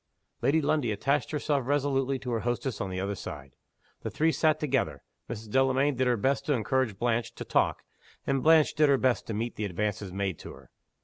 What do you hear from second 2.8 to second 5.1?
on the other side. The three sat together.